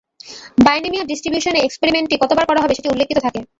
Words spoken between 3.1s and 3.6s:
থাকে।